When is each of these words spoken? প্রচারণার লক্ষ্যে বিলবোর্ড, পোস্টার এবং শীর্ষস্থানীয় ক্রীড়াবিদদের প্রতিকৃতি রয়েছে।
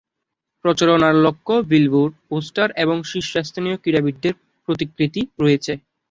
প্রচারণার 0.65 1.15
লক্ষ্যে 1.25 1.55
বিলবোর্ড, 1.71 2.13
পোস্টার 2.27 2.67
এবং 2.83 2.97
শীর্ষস্থানীয় 3.03 3.75
ক্রীড়াবিদদের 3.77 4.33
প্রতিকৃতি 4.67 5.21
রয়েছে। 5.39 5.73